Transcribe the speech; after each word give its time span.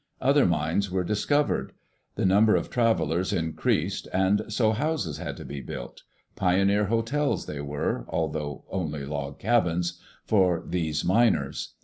Other 0.19 0.47
mines 0.47 0.89
were 0.89 1.03
discovered. 1.03 1.73
The 2.15 2.25
number 2.25 2.55
of 2.55 2.71
travelers 2.71 3.31
in 3.31 3.53
creased, 3.53 4.07
and 4.11 4.41
so 4.51 4.71
houses 4.71 5.19
had 5.19 5.37
to 5.37 5.45
be 5.45 5.61
built— 5.61 6.01
pioneer 6.35 6.85
hotels 6.85 7.45
they 7.45 7.61
were, 7.61 8.05
although 8.09 8.65
only 8.71 9.05
log 9.05 9.37
cabins— 9.37 10.01
for 10.25 10.63
these 10.67 11.05
miners. 11.05 11.75